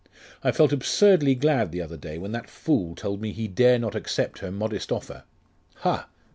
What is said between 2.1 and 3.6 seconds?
when that fool told me he